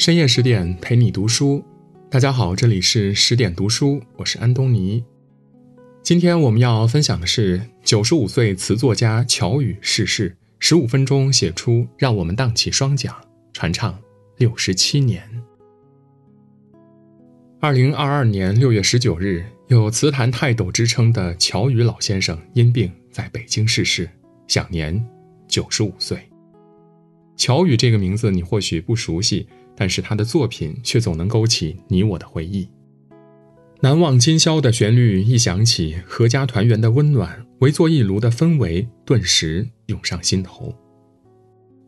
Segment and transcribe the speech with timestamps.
[0.00, 1.62] 深夜十点陪你读书，
[2.10, 5.04] 大家好，这里是十点读书，我是安东尼。
[6.02, 13.14] 今天我们要分享的是九十五岁词作家乔羽逝世，十五分钟写出让我们荡起双桨，
[13.52, 14.00] 传唱
[14.38, 15.22] 六十七年。
[17.60, 24.08] 二零二二年六月十九日，有词坛泰斗之称的乔羽老先生因病在北京逝世，
[24.48, 25.06] 享年
[25.46, 26.18] 九十五岁。
[27.36, 29.46] 乔羽这个名字你或许不熟悉。
[29.80, 32.68] 但是他的作品却总能勾起你我的回忆。
[33.80, 40.74] 难忘今宵的旋律一响起，阖家团圆的温暖，围坐一炉的氛围顿时涌上心头。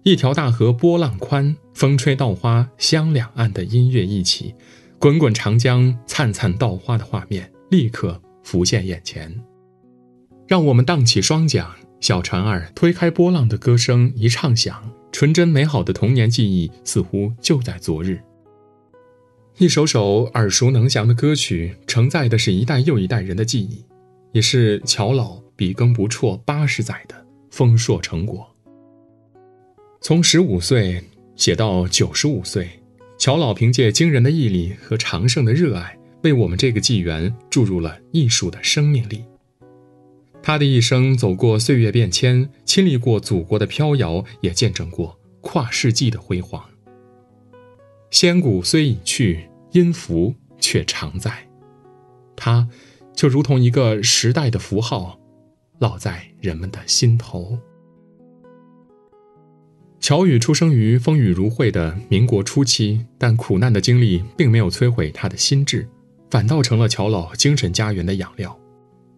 [0.05, 4.54] 一条大河波浪宽，风吹稻花香两岸的音乐一起，
[4.98, 9.38] 滚滚长江灿灿稻花的画面立刻浮现眼前。
[10.48, 11.66] 让我们荡起双桨，
[12.01, 14.90] 小船儿推开波浪的歌声一唱响。
[15.12, 18.18] 纯真美好的童年记忆似乎就在昨日。
[19.59, 23.85] 一首首耳熟能详的歌曲，承载的是一代又一代人的记忆，
[24.32, 27.15] 也是乔老笔耕不辍八十载的
[27.51, 28.49] 丰硕成果。
[30.01, 31.01] 从十五岁
[31.37, 32.69] 写到九十五岁，
[33.19, 39.23] 乔老凭借惊人的毅力和长盛的热爱，为我们这个纪元注入了艺术的生命力。
[40.43, 46.62] 他的一生走过岁月变迁，亲历过祖国的飘摇，也见证过跨世纪的辉煌。
[48.10, 51.48] 仙骨虽已去，音符却常在。
[52.35, 52.68] 他，
[53.15, 55.18] 就如同一个时代的符号，
[55.79, 57.57] 烙在人们的心头。
[60.01, 65.88] 乔羽出生于风雨如晦的民国初期，但苦难的经历并没有摧毁他的心智，
[66.28, 68.59] 反倒成了乔老精神家园的养料。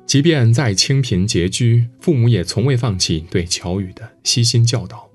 [0.06, 5.10] 即便再清贫拮据，父母也从未放弃对乔羽的悉心教导。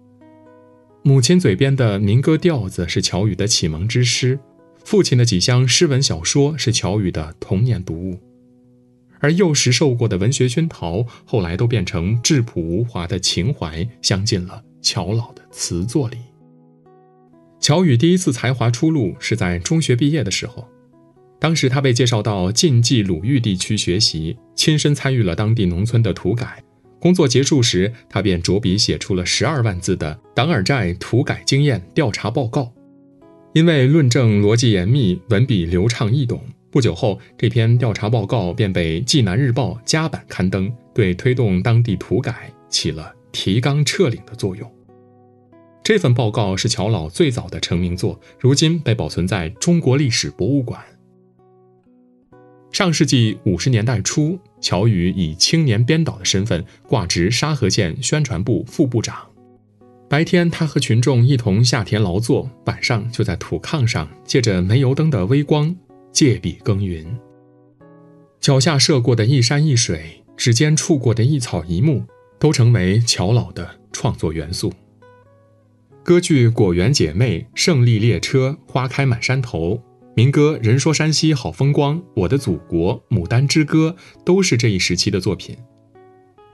[1.03, 4.37] 母亲嘴边的民歌调子是乔羽的启蒙之诗，
[4.83, 8.19] 父亲的几箱诗文小说是乔羽的童年读物，
[9.19, 16.17] 而幼时受过的文学熏陶，后来都变成质朴无华的情怀，镶进了乔老的词作里。
[17.61, 20.67] 乔羽第一次才华出露是在中学毕业的时候。
[21.39, 26.61] 当时他被介绍到晋冀鲁豫地区学习，亲身参与了当地农村的土改。
[27.00, 32.61] 工作结束时，他便着笔写出了十二万字的《党尔寨土改经验调查报告》。
[33.54, 44.70] 因为论证逻辑严密，文笔流畅易懂，不久后这篇调查报告便被《济南日报》加版刊登，对推动当地土改起了提纲挈领的作用。
[45.82, 50.83] 这份报告是乔老最早的成名作，如今被保存在中国历史博物馆。
[52.71, 59.17] 上世纪五十年代初，乔羽以青年编导的身份挂职沙河县宣传部副部长。
[60.07, 65.75] 白天，他和群众一同下田劳作；晚上，就在土炕上借着煤油灯的微光，
[66.11, 67.05] 借笔耕耘。
[68.39, 72.05] 脚下涉过的一山一水，指尖触过的一草一木，
[72.39, 74.71] 都成为乔老的创作元素。
[76.03, 79.75] 歌剧《果园姐妹》《胜利列车》《花开满山头》。
[80.19, 85.55] 民歌《人说山西好风光》，我的祖国，《牡丹之歌》都是这一时期的作品。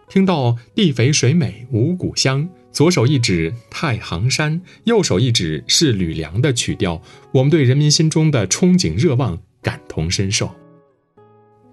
[0.07, 10.47] 听到地肥水美五谷香，左手一指太行山，右手一指是吕梁的曲调，我们对人民心中的憧憬热望感同身受。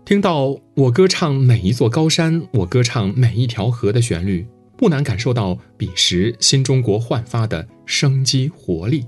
[0.07, 4.47] 听到我歌唱每一座高山，我歌唱每一条河的旋律，
[4.79, 9.05] 不难感受到彼时新中国焕发的生机活力。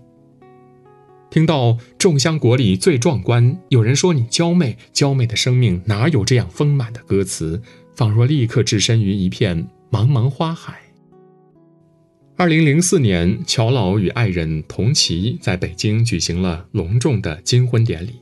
[1.34, 7.60] 听到众香国里最壮观，有人说你娇媚，娇媚的生命哪有这样丰满的歌词？
[7.96, 10.78] 仿若立刻置身于一片茫茫花海。
[12.36, 18.20] 二零零四年，乔老与爱人童琪在北京举行了隆重的金婚典礼，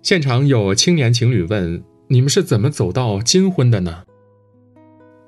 [0.00, 4.04] 现场有青年情侣问：“你们是怎么走到金婚的呢？”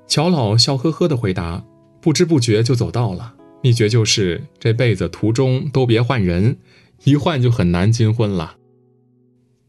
[0.07, 1.65] 乔老笑呵呵地回答
[1.99, 6.57] ：“不知不觉就走到了，秘诀就是这辈子途中都别换人。”
[7.03, 8.57] 一换就很难金婚了。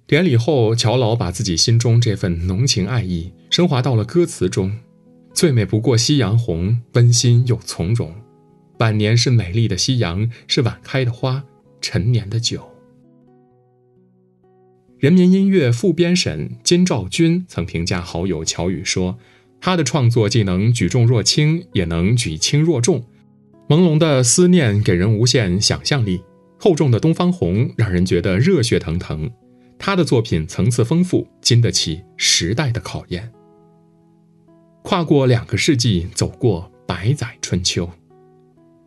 [0.06, 4.78] 典礼后，乔老把自己心中这份浓情爱意升华到了歌词中
[5.32, 8.14] ：“最美不过夕阳红，温馨又从容。
[8.78, 11.42] 晚年是美丽的夕阳，是晚开的花，
[11.80, 12.70] 陈年的酒。”
[14.98, 19.18] 人民音乐副编审金兆军曾评价好友乔羽说
[19.60, 23.04] ：“他的创作既能举重若轻，也能举轻若重，
[23.68, 26.20] 朦胧的思念给人无限想象力。”
[26.58, 29.30] 厚重的东方红让人觉得热血腾腾，
[29.78, 33.30] 他的作品层次丰富，经得起时代的考验。
[34.82, 37.90] 跨过两个世纪，走过百载春秋，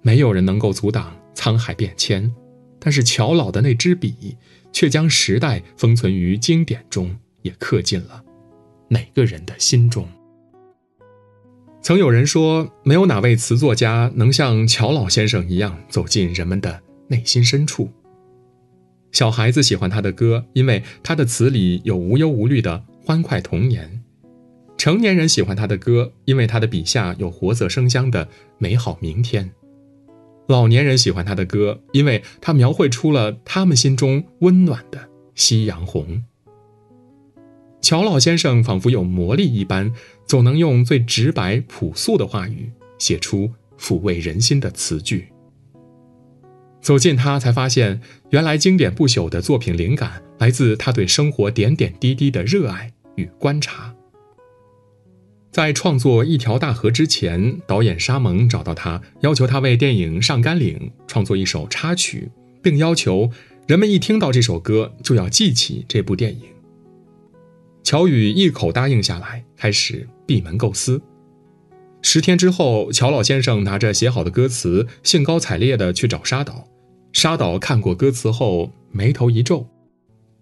[0.01, 2.31] 没有人能够阻挡沧海变迁，
[2.79, 4.37] 但是乔老的那支笔，
[4.71, 8.23] 却将时代封存于经典中，也刻进了
[8.87, 10.07] 每个人的心中。
[11.81, 17.89] 曾有人说，没有哪位词作家能像乔老先生一样走进人们的内心深处。
[19.11, 24.01] 小孩子喜欢他的歌，因为他的词里有无忧无虑的欢快童年；
[24.77, 28.27] 成年人喜欢他的歌，因为他的笔下有活色生香的
[28.57, 29.51] 美好明天。
[30.47, 36.23] 老年人喜欢他的歌，因为他描绘出了他们心中温暖的夕阳红。
[37.81, 39.93] 乔老先生仿佛有魔力一般，
[40.25, 45.29] 总能用最直白朴素的话语写出抚慰人心的词句。
[46.81, 53.93] 走近他，才发现原来经典不朽的作品灵感来自他对生活点点滴滴的热爱与观察。
[55.51, 62.29] 在创作《一条大河》之前，导演沙蒙找到他，要求他为电影《上甘岭》创作一首插曲，
[62.61, 63.31] 并要求
[63.65, 66.41] 人们一听到这首歌就要记起这部电影。
[67.83, 71.01] 乔宇一口答应下来，开始闭门构思。
[72.01, 76.67] 十天之后，乔老先生拿着写好的歌词，兴高采烈地去找沙岛。
[77.11, 79.67] 沙岛看过歌词后，眉头一皱。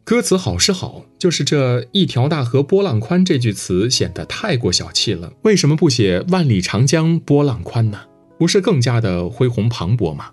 [0.03, 5.33] 歌词好是好，就是这一条大河波浪宽这句词显得太过小气了。
[5.41, 8.01] 为什么不写万里长江波浪宽呢？
[8.37, 10.31] 不是更加的恢宏磅礴吗？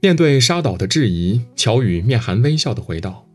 [0.00, 3.26] 面对沙岛的质疑，乔宇面含微笑的回道：“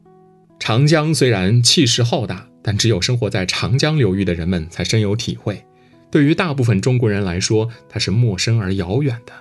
[0.59, 5.65] 长江虽然气势浩大，但只有生活在长江流域的人们才深有体会。
[6.13, 9.33] 对于大部分中国人来说，它是陌生而遥远的。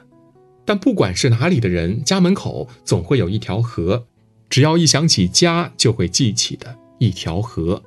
[0.65, 4.07] 但不管是哪里的人，家门口总会有一条河。”
[4.49, 7.83] 只要一想起家，就会记起的一条河。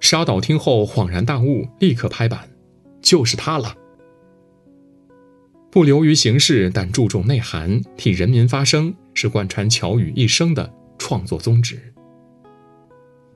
[0.00, 2.50] 沙导听后恍然大悟，立刻拍板
[3.00, 3.76] ：“就是他了。”
[5.70, 11.91] 不流于形式，但注重内涵，替人民发声，是贯穿乔宇一生的创作宗旨。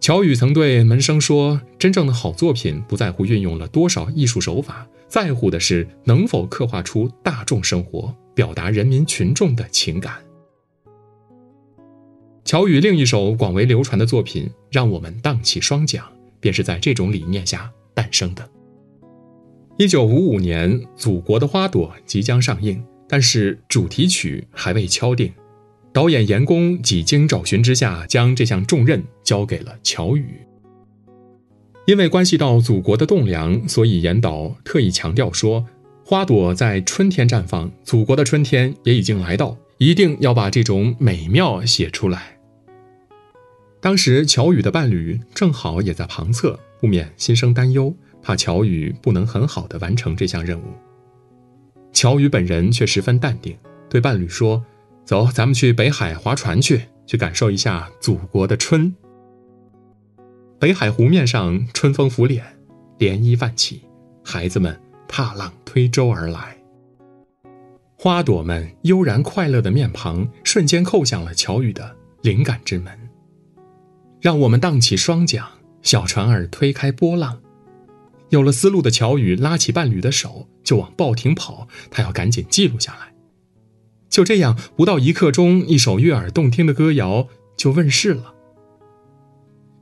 [0.07, 10.15] 乔宇曾对门生说：“真正的好作品，不在乎运用了多少艺术手法，在乎的是能否刻画出大众生活，表达人民群众的情感。”
[12.45, 16.01] 乔宇另一首广为流传的作品《让我们荡起双桨》，
[16.39, 18.49] 便是在这种理念下诞生的。
[19.77, 25.33] 一九五五年，《祖国的花朵》即将上映，但是主题曲还未敲定。
[25.97, 30.27] 导演严工几经找寻之下，将这项重任交给了乔宇。
[31.87, 35.65] 因为关系到祖国的栋梁，所以严导特意强调说
[36.05, 42.37] ：“花朵在春天绽放，祖国的春天也已经来到，一定要把这种美妙写出来。”
[43.81, 50.65] 当时乔宇的伴侣正好也在旁侧，不免心生担忧，怕乔宇不能很好的完成这项任务。
[51.91, 53.57] 乔宇本人却十分淡定，
[53.89, 54.63] 对伴侣说
[55.07, 58.93] ：“走，咱们去北海划船去，去感受一下祖国的春。”
[60.59, 62.45] 北海湖面上春风拂脸，
[62.99, 63.83] 涟漪泛起，
[64.25, 66.57] 孩子们踏浪推舟而来，
[67.97, 72.93] 花朵们悠然快乐的面庞瞬间叩响了乔宇的灵感之门。
[74.21, 75.47] 让我们荡起双桨，
[75.83, 77.39] 小船儿推开波浪。
[78.31, 81.69] 有了思路的乔宇拉起伴侣的手，就往报亭跑。
[81.93, 83.13] 他要赶紧记录下来。
[84.17, 88.33] 就这样，不到一刻钟，一首悦耳动听的歌谣就问世了。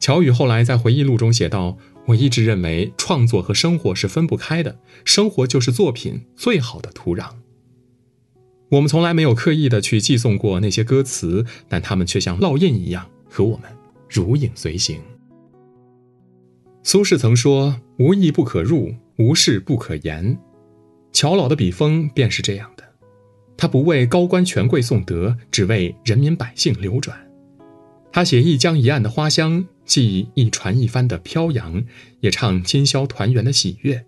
[0.01, 7.29] 乔宇后来在回忆录中写道：“我一直认为，创作和生活是分不开的，生活就是作品最好的土壤。
[8.73, 13.71] 我们从来没有刻意的去寄送过那些歌词，但它们却像烙印一样和我们。”
[14.11, 15.01] 如影随形。
[16.83, 20.37] 苏轼曾说：“无意不可入，无事不可言。”
[21.15, 22.74] 乔老的笔锋便是这样。
[23.57, 27.19] 他不为高官权贵颂德，只为人民百姓流转。
[28.13, 31.85] 他写一江一岸的花香，记一船一帆的飘扬，
[32.21, 34.05] 也唱今宵团圆的喜悦。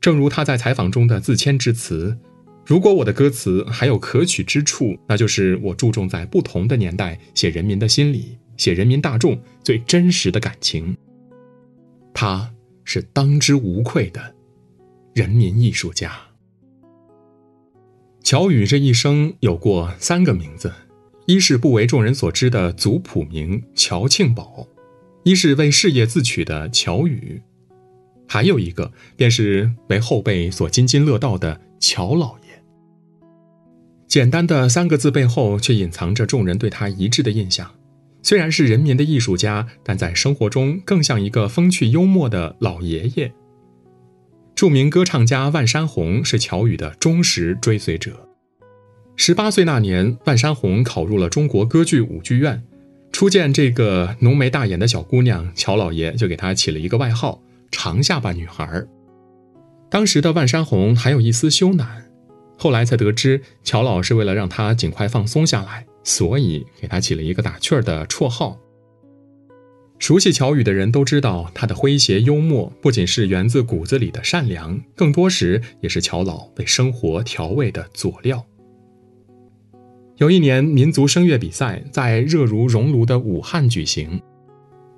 [0.00, 2.16] 正如他在采访中的自谦之词
[2.64, 10.96] ：“如果我的歌词还有可取之处，那就是我注重在不同的年代写人民的心理。”写人民大众最真实的感情，
[12.12, 12.52] 他
[12.82, 14.34] 是当之无愧的
[15.14, 16.27] 人民艺术家。
[18.30, 20.70] 乔宇这一生有过三个名字：
[21.24, 24.66] 一是不为众人所知的族谱名乔庆宝，
[25.22, 27.40] 一是为事业自取的乔宇，
[28.28, 32.62] 还有一个便是为后辈所津津乐道的乔老爷。
[34.06, 37.74] 简单的三个字背后，却隐藏着众人对他一致的印象。
[38.22, 43.32] 虽然是人民的艺术家，但在生活中更像一个风趣幽默的老爷爷。
[44.58, 48.28] 著名歌唱家万山红是乔羽的忠实追随者。
[49.14, 52.60] 十八岁那年，万山红考入了中国歌剧舞剧院。
[53.12, 58.84] 初见这个浓眉大眼的小姑娘，乔老爷就给她起了一个外号“长下巴女孩”。
[59.88, 61.86] 当时的万山红还有一丝羞赧，
[62.56, 68.58] 后来才得知乔老是为了让她尽快放松下来，所以给她起了一个打趣儿的绰号。
[69.98, 78.44] 熟悉乔宇的人都知道，他的诙谐幽默不仅是源自骨子里的善良，更多时也是乔老为生活调味的佐料。
[80.18, 84.20] 有一年，民族声乐比赛在热如熔炉的武汉举行，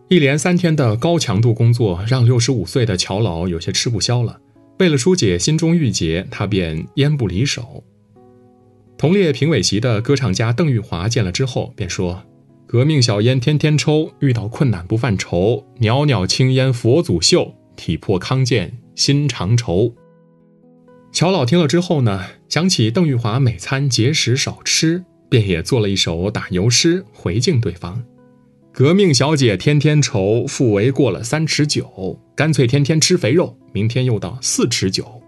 [0.08, 4.38] 一连三天的高强度工作让六十五岁的乔老有些吃不消了。
[4.78, 7.84] 为了疏解心中郁结，他便烟不离手。
[8.96, 12.22] 同列评委席的歌唱家邓玉华见了之后便说
[12.72, 19.92] ：“革命小烟天天抽，遇到困难不犯愁，袅袅青烟佛祖袖，体魄康健心常愁。”
[21.10, 25.04] 乔老听了之后呢，想起邓玉华每餐节食少吃。
[25.28, 28.04] 便也做了一首打油诗回敬对方
[28.72, 35.20] ：“革命小姐天天愁，腹围过了三尺九，干脆天天吃肥肉，明天又到四尺九。”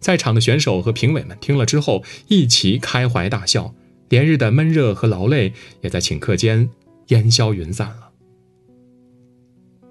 [0.00, 3.74] 在场的选手和评委们听了之后，一齐开怀大笑。
[4.10, 6.68] 连日的闷热和劳累也在顷刻间
[7.08, 8.10] 烟消云散了。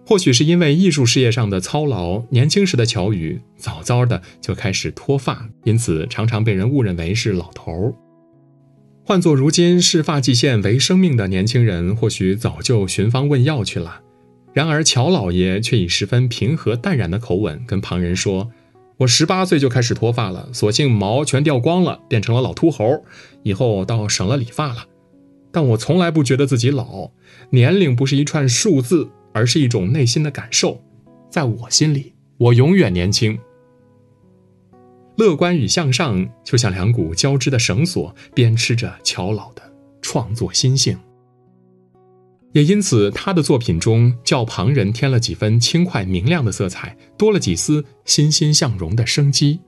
[0.06, 7.94] 或许是因为艺术事业上的操劳，年轻时的乔宇早早的就开始脱发，因此常常被人误认为是老头儿。
[9.06, 14.02] 换做如今视发际线为生命的年轻人，或许早就寻方问药去了。
[14.52, 18.52] 然而乔老爷却以十分平和淡然的口吻跟旁人说
[18.98, 23.04] ：“我十八岁就开始脱发了，索性毛全掉光了，变成了老秃猴。
[23.44, 24.86] 以后倒省了理发了。
[25.52, 27.10] 但我从来不觉得自己老，
[27.50, 30.80] 年龄不是一串数字，而是一种内心的感受。
[31.30, 33.38] 在我心里，我永远年轻。”
[35.18, 39.62] 乐观与向上就像两股交织的绳索，编织着乔老的
[40.02, 40.98] 创作心性。
[42.54, 49.60] 也因此，他的作品中较旁人添了几分轻快明亮的色彩，多了几丝欣欣向荣的生机。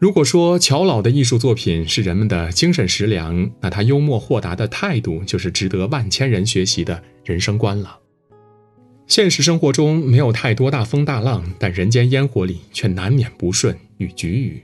[0.00, 7.98] 如果说乔老的艺术作品是人们的精神食粮，那他幽默豁达的态度就是值得万千人学习的人生观了。
[9.06, 14.62] 现实生活中没有太多大风大浪，但人间烟火里却难免不顺与局龉。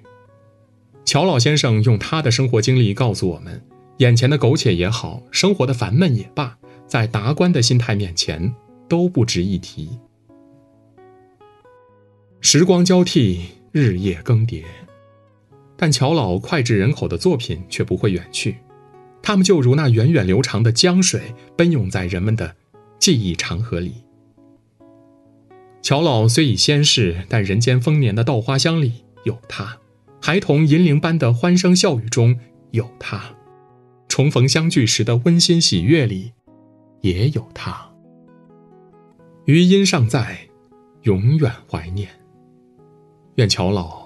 [1.04, 3.62] 乔老先生用他的生活经历告诉我们：
[3.98, 8.54] 眼前的苟且也好，生活的烦闷也罢，在达观的心态面前
[8.88, 9.90] 都不值一提。
[12.40, 14.62] 时光交替，日夜更迭，
[15.76, 18.56] 但乔老脍炙人口的作品却不会远去，
[19.22, 22.56] 他们就如那源远流长的江水，奔涌在人们的
[22.98, 24.04] 记忆长河里。
[25.82, 29.78] 乔老虽已仙逝，但人间丰年的稻花香里有他；
[30.20, 32.38] 孩童银铃般的欢声笑语中
[32.72, 33.36] 有他；
[34.08, 36.32] 重逢相聚时的温馨喜悦里
[37.02, 37.88] 也有他。
[39.44, 40.48] 余音尚在，
[41.02, 42.08] 永远怀念。
[43.36, 44.05] 愿乔老